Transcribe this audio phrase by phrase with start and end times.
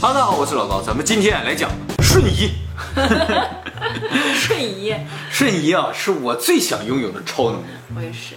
[0.00, 1.68] 哈喽，大家好，我是老高，咱们今天来讲
[2.00, 2.52] 瞬移。
[4.36, 4.94] 瞬移，
[5.28, 7.64] 瞬移啊，是我最想拥有的超能力。
[7.96, 8.36] 我也是，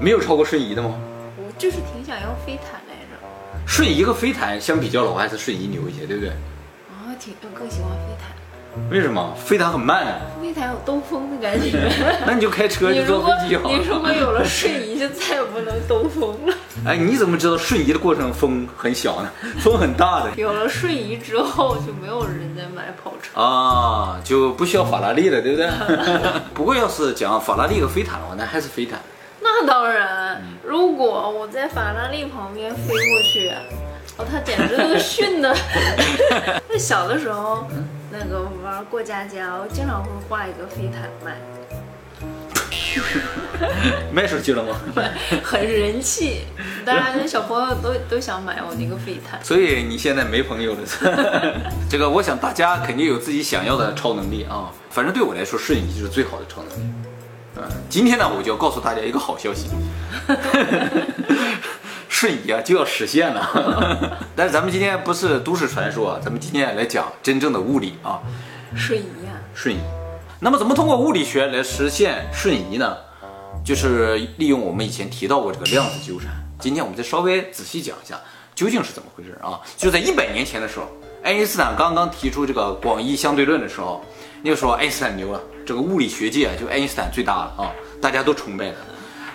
[0.00, 0.94] 没有超过瞬移的吗？
[1.36, 3.66] 我就是挺想要飞毯来着。
[3.66, 6.30] 瞬移和飞毯相比较的话，还是瞬移牛一些，对不对？
[6.30, 8.30] 啊挺我更喜欢飞毯，
[8.90, 9.34] 为什么？
[9.36, 11.78] 飞毯很慢啊，飞毯有兜风的感觉。
[12.26, 13.98] 那你就开车你如果飞机好你如。
[14.00, 16.54] 果有了瞬移，就再也不能兜风了。
[16.86, 19.30] 哎，你怎么知道瞬移的过程风很小呢？
[19.60, 23.40] 风很大的有了瞬移之后，就没有人再买跑车。
[23.40, 25.68] 啊，就不需要法拉利了，对不对？
[26.54, 29.00] 不过要是讲法拉利和飞毯的话，那还是飞毯。
[29.42, 33.50] 那当然，如果我在法拉利旁边飞过去，
[34.16, 35.54] 哦，他简直都训的。
[36.68, 37.66] 那小的时候，
[38.10, 41.36] 那个玩过家家，我经常会画一个飞毯卖。
[44.12, 44.80] 卖出去了吗？
[45.44, 46.42] 很人气，
[46.84, 49.38] 当然小朋友都都想买我那个飞毯。
[49.44, 50.80] 所以你现在没朋友了，
[51.88, 54.72] 这个我想大家肯定有自己想要的超能力啊。
[54.90, 56.92] 反正对我来说，摄影机是最好的超能力。
[57.56, 59.68] 嗯，今天呢，我就要告诉大家一个好消息，
[62.20, 64.18] 瞬移啊就要实现了。
[64.36, 68.20] 但是咱们今天不是都市传说啊，咱们今天来讲真正的物理啊，
[68.76, 69.78] 瞬移啊，瞬移。
[70.38, 72.94] 那么怎么通过物理学来实现瞬移呢？
[73.64, 76.28] 就是利用我们以前提到过这个量子纠缠。
[76.58, 78.20] 今天我们再稍微仔细讲一下，
[78.54, 79.58] 究竟是怎么回事啊？
[79.78, 80.84] 就在一百年前的时候，
[81.22, 84.04] 爱因斯坦刚刚提出这个广义相对论的时候，
[84.42, 88.76] 那个时候爱因斯坦牛了，这个物理学界就爱因斯坦最大了啊，大家都崇拜他。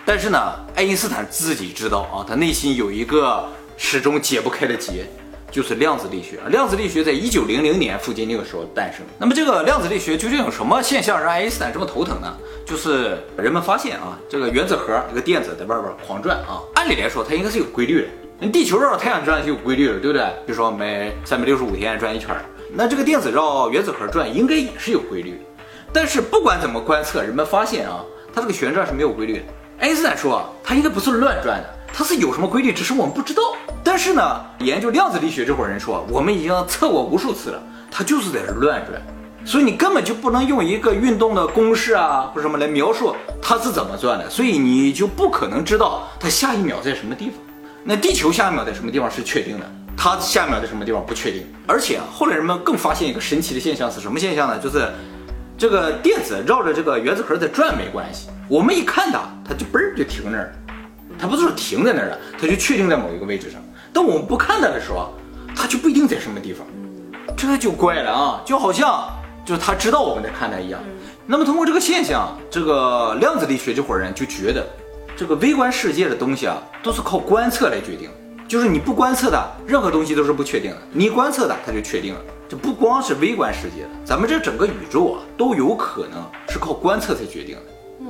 [0.08, 3.44] 但是呢，爱因斯坦自己知道啊，他内心有一个
[3.76, 5.04] 始终解不开的结，
[5.50, 6.38] 就是量子力学。
[6.48, 9.04] 量子力学在一九零零年附近那个时候诞生。
[9.18, 12.32] 那么这个量子力学究竟有什么现象让爱因斯坦这么头疼呢？
[12.64, 18.08] 就是人们发现啊，这个原子核这个电子在外边狂转啊，按理来说它应该是有规律的。
[18.38, 20.24] 那地球绕着太阳转是有规律的，对不对？
[20.46, 22.28] 比如说每三百六十五天转一圈，
[22.72, 25.38] 那这个电子绕原子核转应该也是有规律的。
[25.92, 29.42] 但是不管怎么观测，人们发现啊，它这个旋转是没有规律的。
[29.78, 33.42] 爱因斯坦说啊，它应该不是乱转的，它是有什么规律，只是我们不知道。
[33.84, 39.00] 但是呢，研究量子力学这伙人说，我们已经测过无数次了，它就是在这乱转，
[39.44, 47.34] 所以你根本就不能用一个运动的公式啊或什么来描述它是怎么转的，所以你就不可能知道它下一秒在什么地方。
[47.84, 49.66] 那地球下一秒在什么地方是确定的，
[49.96, 51.46] 它下一秒在什么地方不确定。
[51.66, 54.58] 而且，后来人们更发现一个神奇的现象是什么现象呢？
[54.58, 54.90] 就是
[55.58, 60.74] 这个电子绕着这个原子核在转没关系，我们一看它，它就嘣儿就停那儿了，
[61.18, 63.60] 它不是说停在那儿了，它就确定在某一个位置上。
[63.92, 65.08] 当我们不看它的时候啊，
[65.56, 66.64] 它就不一定在什么地方，
[67.36, 69.08] 这就怪了啊，就好像
[69.44, 70.80] 就是它知道我们在看它一样。
[71.26, 74.64] 那么通过这个现象，这个量子力学这伙人就觉得，
[75.16, 78.46] 这个微观世界的东西啊，都是靠观测来决定的。
[78.46, 82.20] 就是你不观测的，任何东西都是不确定的；你观测的，它就确定了。
[82.48, 87.62] 这不光是微观世界的，咱们这整个宇宙啊，都有可能是靠观测才决定的。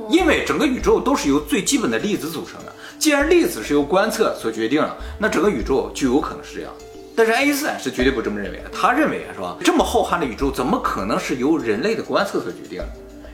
[0.09, 2.73] 因为整个宇宙都是由最基本的粒子组成的。
[2.99, 6.71] 既然粒子是由观测所决定了，那整个宇宙就有可能是这样。
[7.15, 8.69] 但是爱因斯坦是绝对不这么认为的。
[8.71, 9.57] 他认为啊，是吧？
[9.63, 12.87] 这么浩瀚的宇宙，怎么可能是由人类的观测所决定的？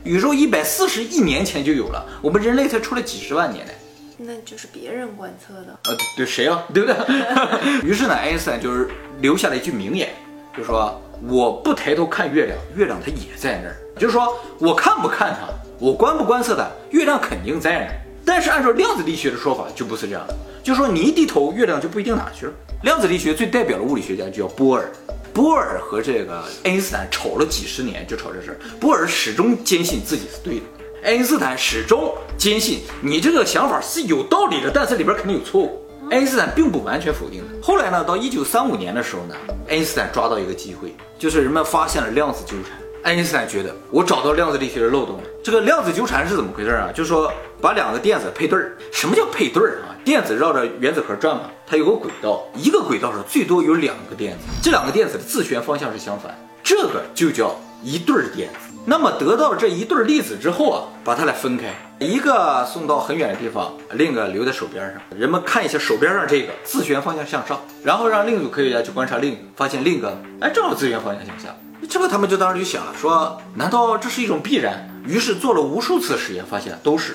[0.04, 3.72] 宇宙一百四十亿年前就有了，我们人类才出来几十万年呢。
[4.16, 5.78] 那就是别人观测的。
[5.84, 6.62] 呃，对谁啊？
[6.72, 6.96] 对不对？
[7.82, 8.88] 于是呢，爱因斯坦就是
[9.20, 10.08] 留下了一句名言，
[10.56, 13.76] 就说我不抬头看月亮，月亮它也在那儿。
[13.98, 15.48] 就是说我看不看它，
[15.78, 18.00] 我观不观测它，月亮肯定在那儿。
[18.24, 20.34] 但是按照量子力学的说法，就不是这样的。
[20.62, 22.52] 就是说你一低头，月亮就不一定哪去了。
[22.82, 24.90] 量子力学最代表的物理学家就叫波尔，
[25.32, 28.58] 波尔和这个爱因斯坦吵了几十年，就吵这事儿。
[28.80, 30.64] 波尔始终坚信自己是对的。
[31.02, 35.80] 爱因斯坦始终坚信你这个想法是有道理的，但是里边肯定有错误。
[36.10, 37.62] 爱因斯坦并不完全否定的。
[37.62, 39.34] 后来呢，到一九三五年的时候呢，
[39.68, 42.78] 爱因斯坦抓到一个机会，就是人们发现了量子纠缠。
[43.04, 45.24] 爱因斯坦觉得我找到量子力学的漏洞了。
[45.44, 46.88] 这个量子纠缠是怎么回事啊？
[46.90, 48.78] 就是说把两个电子配对儿。
[48.90, 49.92] 什么叫配对儿啊？
[50.02, 58.74] 电子绕着原子核转嘛，它有个轨道，一个轨道上最多有两个电子，这两个电子的自旋方向是相反，这个就叫一对儿电子。
[58.86, 65.02] 那么得到这一对儿粒子之后啊，把它俩分开，一个送到很远的地方，另一个留在手边上。
[65.14, 71.54] 人们看一下手边上这个自旋方向向上，然后让另一组科学家去观察另一个，发现另一个哎正好自旋方向向下。
[71.88, 74.88] 这个他们就当时就想了，说难道这是一种必然？
[75.06, 77.14] 于是做了无数次实验，发现都是，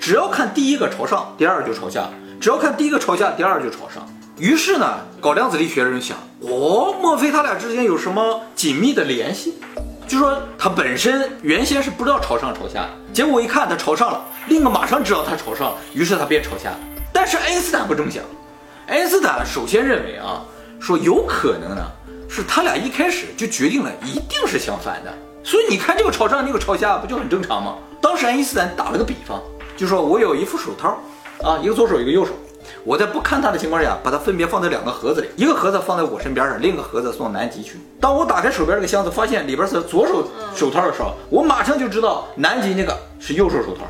[0.00, 2.10] 只要看第一个朝上，第二个就朝下；
[2.40, 4.06] 只要看第一个朝下，第二个就朝上。
[4.38, 9.54] 于是呢，搞量子力学的人想，哦，莫非他俩之间有什么紧密的联系？
[10.06, 16.74] 就说他本身原先是不知道朝上朝下，结果一看他朝上了，另一个马上知道他朝上了，于是他变朝下。
[17.12, 18.22] 但是爱因斯坦不这么想，
[18.86, 20.42] 爱因斯坦首先认为啊，
[20.80, 21.86] 说有可能呢，
[22.34, 25.12] 是他俩一开始就决定了一定是相反的。
[25.44, 27.76] 所以你看这个朝上，那个朝下，不就很正常吗？
[28.00, 29.38] 当时爱因斯坦打了个比方，
[29.76, 30.96] 就说我有一副手套，
[31.42, 32.32] 啊，一个左手，一个右手。
[32.84, 37.78] 我在不看它的情况下，把它分别放在两个盒子里，一个盒子放在我身边上，另一个盒子送南极去。
[38.00, 43.84] 当我打开手边这个箱子，发现里边是左手手套的时候，我马上就知道南极那个是右手手套，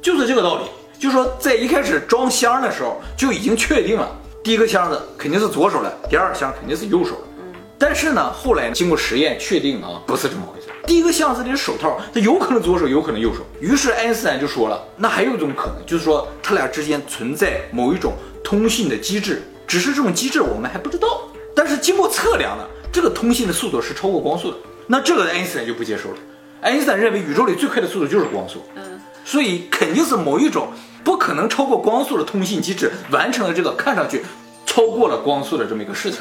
[0.00, 0.62] 就是这个道理。
[0.98, 4.08] 就说，在一开始装箱的时候就已经确定了，
[4.42, 7.35] 第一个箱子肯定是左手的，第二箱肯定是右手的。
[7.78, 10.68] 但是呢，后来经过实验确定啊，不是这么回事。
[10.86, 13.40] 第一个箱子里的手套，它有可能左手，有可能右手。
[13.60, 21.22] 于是爱因斯坦就说了，那还有一种可能，就是说他俩之间存在某一种通信的机制，只是这种机制我们还不知道。
[21.54, 24.56] 但是经过测量呢，这个通信的速度是超过光速的。
[24.86, 26.16] 那这个爱因斯坦就不接受了。
[26.62, 30.68] 爱因斯坦认为宇宙里最快的速度就是光速，嗯，所以肯定是某一种
[31.04, 34.24] 不可能超过光速的通信机制完成了这个看上去
[34.64, 36.20] 超过了光速的这么一个事情。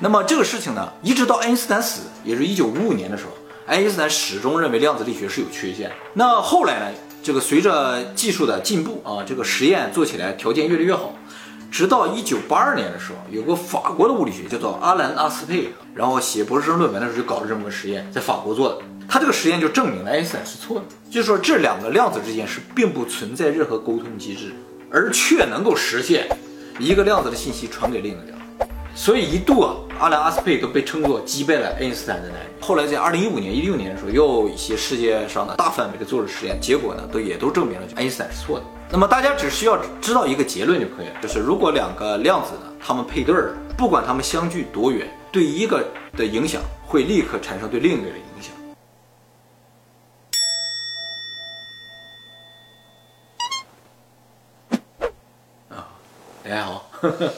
[0.00, 3.32] 那么这个事情呢，一直到爱因斯坦死，也是一九五五年的时候，
[3.66, 5.90] 爱因斯坦始终认为量子力学是有缺陷。
[6.14, 6.86] 那后来呢，
[7.22, 11.14] 这个随着技术的进步啊，这个实验做起来条件越来越好。
[11.70, 18.78] 直到一九八二年的时候，有个法国的物理学叫做阿兰阿斯佩，然后写博士生论文的时候就搞了这么个实验，在法国做的。
[19.08, 24.52] 他这个实验就证明了爱因斯坦是错的，就是说这两个量子之间是并不存在任何沟通机制，
[24.90, 26.28] 而却能够实现
[26.78, 28.41] 一个量子的信息传给另一个量子。
[28.94, 32.46] 所以一度啊，阿兰·阿斯佩都被称作击败了爱因斯坦的男人。
[32.60, 38.64] 后来在二零一五年、一六年的时候，又一些世界上的大范围的做了实验，结果呢，都也都证明了爱因斯坦是错的。
[38.90, 45.84] 那么大家只需要知道一个结论就可以了，就是如果两个量子呢，它们配对儿，不管它们相距多远，对一个
[46.16, 48.54] 的影响会立刻产生对另一个的影响。
[55.70, 55.88] 啊，
[56.44, 56.84] 大家好。
[57.00, 57.32] 呵呵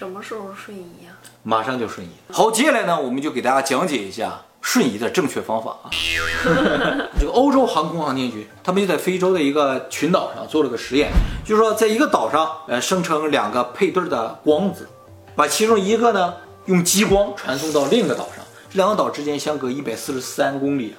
[0.00, 1.12] 什么时候瞬移呀？
[1.42, 2.08] 马上就瞬移。
[2.32, 5.92] 好，接下来呢，我们就给大家讲解一下瞬移的正确方法啊。
[7.20, 11.10] 这个欧洲航空航天局，他们就在非洲的一个群岛上做了个实验，
[11.44, 14.88] 就是说在一个岛上，呃，生成两个配对的光子，
[15.36, 16.32] 把其中一个呢
[16.64, 20.94] 用激光传送到另一个岛上，这两个岛之间相隔一百四十三公里，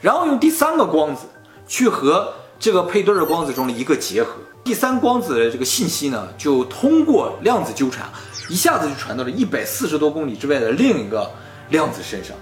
[0.00, 1.22] 然后用第三个光子
[1.66, 4.34] 去和这个配对的光子中的一个结合。
[4.62, 8.08] 第三光子的这个信息呢，就通过量子纠缠，
[8.48, 11.30] 一下子就传到了一百四十多公里之外的另一个
[11.70, 12.36] 量子身上。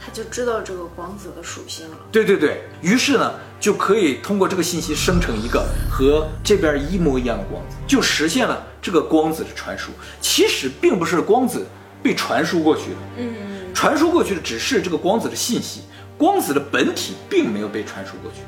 [0.00, 1.96] 他就知道这个光子的属性了。
[2.12, 9.92] 对对对，于是呢，就可以通过这个信息生成一个和这边一模一样的光子，就实现了这个光子的传输。
[10.20, 11.66] 其实并不是光子
[12.02, 15.80] 被传输过去的，嗯，传输过去的只是这个光子的信息，
[16.18, 18.40] 光子的本体并没有被传输过去。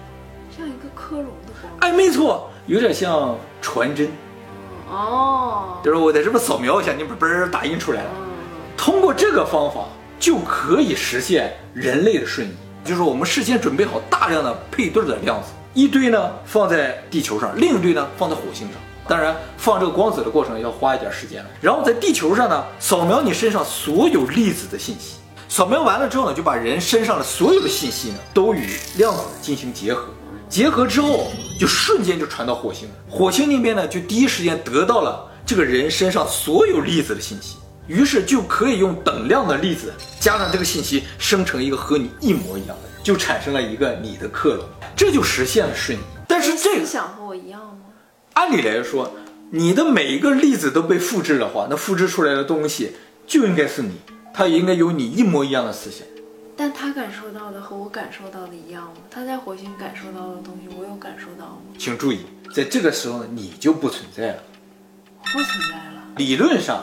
[0.54, 1.72] 像一个克隆的光。
[1.81, 2.50] 哎，没错。
[2.66, 4.10] 有点像传真，
[4.91, 8.11] 哦，就是我在这边扫描一下，你不是打印出来了。
[8.77, 9.87] 通过这个方法
[10.21, 12.53] 就可以实现人类的瞬移，
[12.88, 18.77] 就是我们事先准备好大量的配对的量子，一堆呢放在地球上，另一堆呢放在火星上。
[19.09, 21.50] 当然，放这个光子的过程要花一点时间了。
[21.61, 25.17] 然后在地球上呢，扫描你身上所有粒子的信息，
[25.49, 30.09] 扫描完了之后呢，就把人身上的所有的信息呢都与量子进行结合。
[30.48, 31.26] 结合之后，
[31.58, 37.56] 就瞬间就传到火星，火星那边呢，就第一时间得到了这个人身上所有粒子的信息，
[37.87, 44.64] 于是就可以用等量的粒子加上这个信息，生成一个和你一模一样的人，就产生了一个你的克隆，
[44.97, 46.00] 这就实现了瞬移。
[46.28, 47.87] 但是这个想和我一样吗？
[48.35, 49.12] 按理来说，
[49.50, 52.92] 你的每一个粒子都被复制的话，那复制出来的东西
[53.26, 53.92] 就应该是你，
[54.32, 56.06] 它也应该有你一模一样的思想。
[56.58, 58.94] 但他感受到的和我感受到的一样吗？
[59.10, 61.60] 他在火星感受到的东西，我有感受到吗？
[61.78, 62.20] 请注意，
[62.54, 64.42] 在这个时候呢，你就不存在了，
[65.22, 66.02] 不存在了。
[66.16, 66.82] 理论上，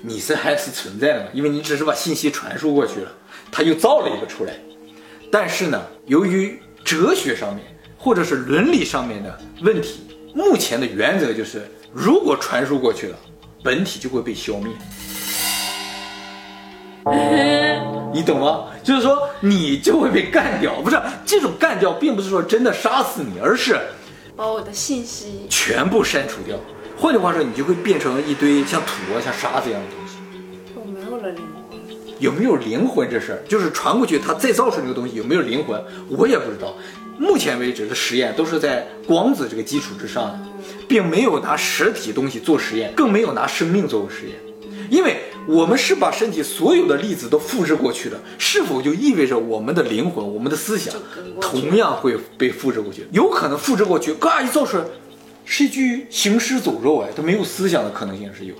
[0.00, 1.30] 你是还是存在的嘛？
[1.34, 3.12] 因为你只是把信息传输过去了，
[3.52, 4.54] 他又造了一个出来。
[5.30, 7.64] 但是呢，由于哲学上面
[7.98, 10.00] 或者是伦理上面的问题，
[10.34, 13.18] 目前的原则就是，如果传输过去了，
[13.62, 14.72] 本体就会被消灭。
[18.12, 18.66] 你懂吗？
[18.82, 23.78] 就是说你就会被干掉，不是这种干掉，并不是说真的杀死你，而是
[24.36, 26.56] 把我的信息全部删除掉。
[26.96, 30.16] 换句话说，你就会变成一堆像土啊、像沙子一样的东西。
[30.74, 31.78] 我没有了灵魂。
[32.18, 36.74] 有没有灵魂这事儿，就是传过去，它再造出这个东西有没有灵魂，我也不知道。
[37.18, 40.38] 目前为止的实验都是在光子这个基础之上的，
[40.88, 44.36] 并没有拿实体东西做实验，更没有拿生命做过实验，
[44.90, 45.22] 因为。
[45.50, 50.94] 我们是把身体所有的粒子都复制过去的，是否就意味着我们的灵魂、我们的思想
[51.40, 53.06] 同样会被复制过去？
[53.10, 54.84] 有可能复制过去，嘎一造出来，
[55.44, 58.54] 是一具行尸走肉哎，都没有思想的可能性是有，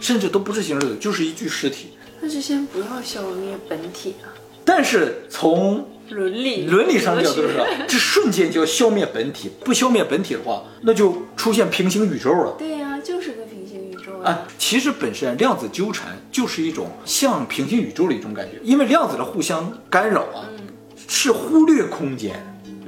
[0.00, 1.90] 甚至都不是行尸走肉，就是一具尸体。
[2.20, 4.28] 那就先不要消灭本体啊，
[4.62, 12.56] 但是从伦理伦理上的角度哲学说，这瞬间就要消灭本体，不消灭本体的话，那就出现平行宇宙了。
[12.58, 12.79] 对
[14.24, 20.44] 啊，其实本身量子纠缠就是一种像平行宇宙的一种感觉，因为量子的互相干扰啊，
[21.08, 22.34] 是忽略空间，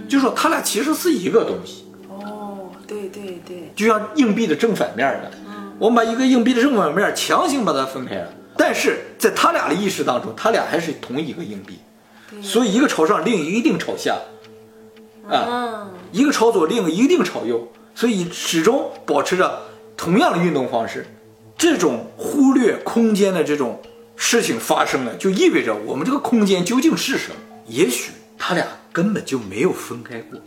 [0.09, 5.31] 就是说它俩其实是一个东西，哦，对对对，就像硬币的正反面的，
[5.79, 11.79] 我们把一个硬币的正反面强行把它分开了，但是在他俩的意识当中，他俩还是同一个硬币，
[12.43, 14.19] 所以一个朝上，另一个一定朝下，
[15.29, 19.63] 啊，嗯，一个朝左，另一个一定朝右，所以始终保持着
[19.97, 21.07] 同样的运动方式。
[21.63, 23.81] 这种忽略空间的这种
[24.17, 27.37] 事情发生了，就意味着我们这个空间究竟是什么？
[27.69, 30.41] 也许他俩根本就没有分开过，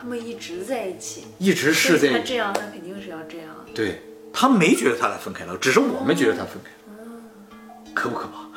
[0.00, 2.16] 他们一直在一起，一直是在一起。
[2.18, 3.48] 他这样，他肯定是要这样。
[3.74, 4.00] 对
[4.32, 8.48] 他没觉得他俩分开了，只是我们觉得他分开了，可不可怕？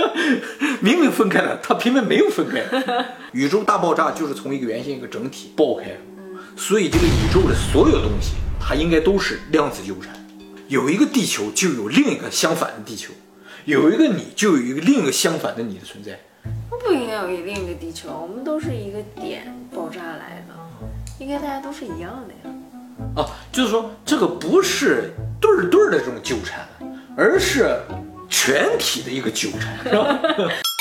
[0.84, 2.62] 明明分开了，他偏偏没有分开。
[3.32, 5.96] 宇宙大爆炸就是从一个圆形一个整体爆开，
[6.58, 10.14] 所以这个宇宙的所有东西，它应该都是量子纠缠。
[10.72, 13.10] 有一个地球，就有另一个相反的地球；
[13.66, 16.18] 有一个你，就有一个另一个相反的你的存在。
[16.70, 20.54] 不应该有另一个地球，我们都是一个点爆炸来的，
[21.18, 22.56] 应该大家都是一样的呀。
[23.16, 26.66] 啊，就是说这个不是对儿对儿的这种纠缠，
[27.18, 27.78] 而是
[28.30, 30.18] 全体的一个纠缠，是吧？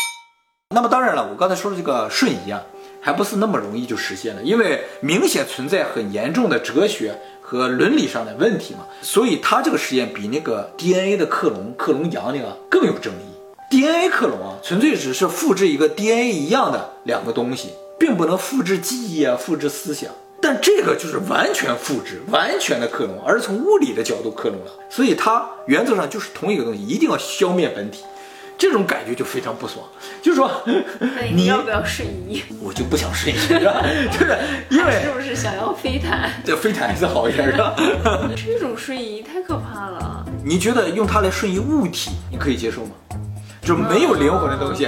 [0.74, 2.64] 那么当然了，我刚才说的这个瞬移啊，
[3.02, 13.32] 还不是那么容易就实现的，因为明显存在很严重的哲学和伦理上的问题嘛，所以它这个实验比那个 DNA 的克隆克隆羊那个更有争议。
[13.70, 20.12] DNA 克隆啊，纯粹只是复制一个 DNA 一样的两个东西，并不能复制记忆啊，复制思想。
[20.44, 28.04] 但这个就是完全复制、完全的克隆，而从物理的角度克隆了，所以它原则上就是同一个东西，一定要消灭本体。
[28.62, 29.84] 这种感觉就非常不爽，
[30.22, 32.44] 就是说，你你要不要瞬移？
[32.62, 33.82] 我就不想瞬移，是吧？
[34.14, 34.38] 就是
[34.70, 36.30] 因为是不是想要飞毯？
[36.46, 37.74] 这飞毯还是好一点，是吧？
[38.38, 40.24] 这种瞬移太可怕了。
[40.46, 42.92] 你觉得用它来瞬移物体，你可以接受吗？
[43.64, 44.88] 就没有灵魂的东西，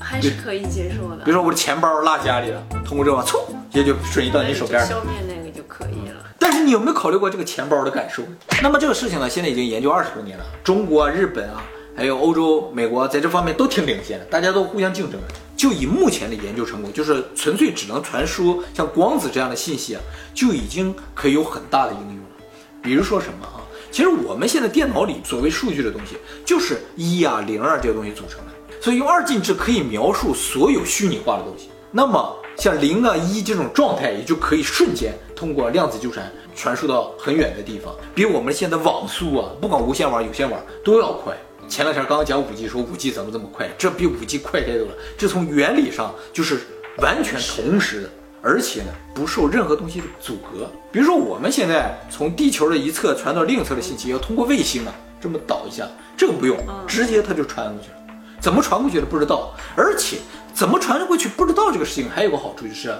[0.00, 1.30] 还是可以接受的比。
[1.30, 3.38] 如说我的钱包落家里了，通过这往嗖，
[3.70, 5.02] 直接就瞬移到你手边就了。
[5.02, 6.24] 消灭那个就可以了。
[6.38, 8.22] 但是你有没有考虑过这个钱包的感受？
[8.62, 11.62] 那么这个事情呢，现在已经研究二十多年了，中国啊、日本啊，
[11.96, 15.20] 还有欧洲、美国在这方面都挺领先的，大家都互相竞争。
[15.56, 20.00] 就以目前的研究成果，就是纯粹只能传输像光子这样的信息啊，
[20.34, 22.44] 就已经可以有很大的应用了。
[22.82, 23.62] 比如说什么啊？
[23.92, 28.52] 其实我们现在电脑里所谓数据的东西，就是一啊、零啊这些东西组成的。
[28.80, 31.68] 所以用二进制可以描述所有虚拟化的东西。
[31.92, 41.32] 那么像零啊、一这种状态，也就可以瞬间通过量子纠缠传输到很远的地方，比我们现在网速啊，不管无线网、有线网都要快。
[41.68, 43.68] 前两天刚刚讲五 G，说五 G 怎么这么快？
[43.78, 44.94] 这比五 G 快太多了。
[45.16, 46.60] 这从原理上就是
[46.98, 48.10] 完全同时的。
[48.46, 50.70] 而且呢，不受任何东西的阻隔。
[50.92, 56.54] 比如说，我们现在从地球的一侧传到另一侧的信息，要通过卫星啊这么导一下，这个不用，
[56.86, 57.96] 直接它就传过去了。
[58.42, 60.18] 怎么传过去的不知道，而且
[60.52, 62.94] 怎么传过去不知道这个事情还有个好处就是，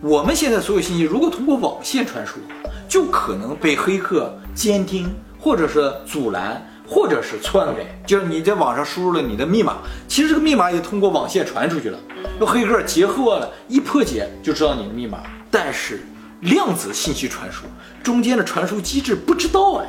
[0.00, 2.40] 我们现在所有信息如果通过网线传输，
[2.88, 7.86] 就可能被黑客监听，或者是阻拦，或者是篡改。
[8.04, 9.76] 就是你在网上输入了你的密码，
[10.08, 11.98] 其实这个密码也通过网线传出去了，
[12.40, 15.22] 那黑客截获了，一破解就知道你的密码。
[15.48, 16.00] 但是
[16.40, 17.64] 量子信息传输
[18.02, 19.86] 中间的传输机制不知道哎，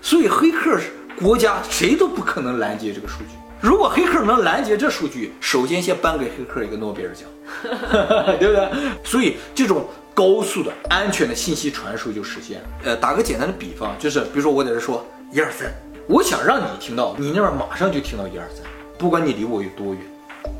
[0.00, 3.36] 所以黑客是国家谁都不可能拦截这个数据。
[3.60, 7.28] 如果黑客能拦截这数据，首先先颁给黑客一个诺贝尔奖，
[8.38, 8.70] 对不对？
[9.04, 12.64] 所以这种高速的、安全的信息传输就实现了。
[12.84, 15.70] 呃，打个简单的比方，就是比如说我在这说一二三，
[16.10, 18.64] 我想让你听到，你那边马上就听到一二三，
[18.98, 20.02] 不管你离我有多远。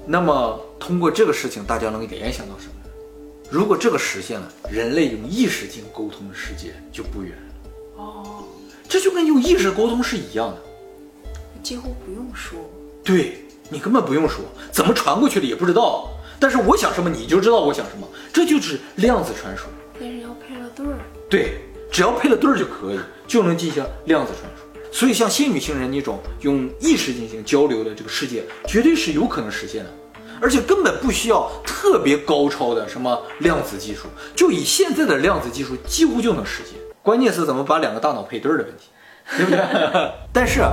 [0.06, 2.90] 那么通过这个事情，大家能联想到什么呢？
[3.50, 8.00] 如果这个实现了，人类用意识进行沟通的世界就不远了。
[8.00, 8.44] 哦，
[8.88, 10.56] 这就跟用意识沟通是一样的。
[11.64, 12.56] 几乎不用说。
[13.02, 16.10] 对你根本不用说，怎么传过去的也不知道。
[16.38, 19.64] 但是我想什么你就知道我想什么，这就是量子传输。
[19.98, 20.96] 但是要配了对儿。
[21.28, 21.58] 对，
[21.90, 24.62] 只要配了对儿就可以，就能进行量子传输。
[24.92, 29.90] 所以像仙女星人那种用意识进行交流的这个世界，绝对是有可能实现的，
[30.40, 36.78] 而且根本不需要特别高超的什么量子技术，就以现在的量子技术几乎就能实现。
[37.02, 38.88] 关键是怎么把两个大脑配对的问题，
[39.36, 39.58] 对不对？
[40.32, 40.72] 但是啊，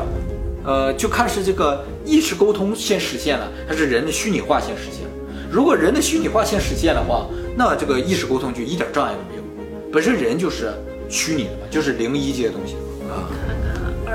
[0.66, 5.10] 呃，就看是这个意识沟通先实现了，还是人的虚拟化先实现了。
[5.50, 9.44] 如果人的虚拟化先实现的话，那这个意识沟通就一点障碍都没有。
[9.92, 10.74] 本身人就是
[11.08, 12.76] 虚拟的嘛，就是零一这些东西
[13.10, 13.24] 啊。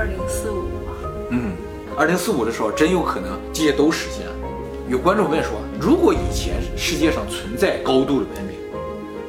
[0.03, 0.91] 二零四五吧，
[1.29, 1.53] 嗯，
[1.97, 4.33] 二零四五的时候，真有可能这些都实现了。
[4.89, 8.57] 有观众问说，如果以前世界上存在高度的文明，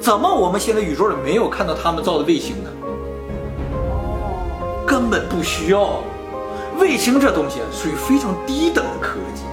[0.01, 2.71] 怎么我们现在宇宙里没有看到他们造的卫星呢？
[3.71, 6.03] 哦，根本不需要。
[6.81, 9.45] 卫星这东西属于非常低等的科技，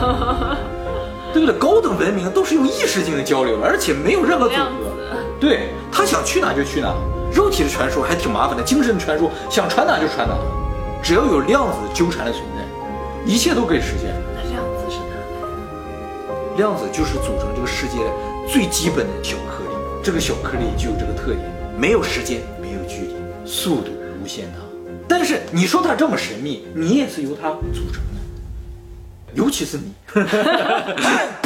[1.34, 1.58] 对不对？
[1.58, 4.72] 高等文明都是用意识性的交流，而且没有任何组量合。
[5.38, 6.94] 对他想去哪就去哪，
[7.36, 10.34] 肉体的传输还挺麻烦的，精神的传输想传哪就传哪，
[11.02, 14.14] 只要有量子纠缠的存在，一切都可以实现。
[14.34, 16.56] 那量子是哪来的？
[16.56, 17.98] 量子就是组成这个世界
[18.50, 21.40] 最基本的小颗粒，这个小颗粒就有这个特点，
[21.78, 23.14] 没有时间，没有距离，
[23.44, 23.90] 速度
[24.22, 24.60] 无限大。
[25.06, 29.92] 但是你说它这么神秘，你也是由它组成的，尤其是你。